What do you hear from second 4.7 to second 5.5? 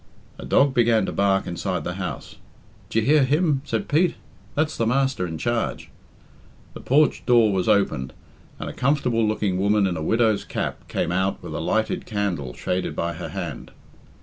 the master in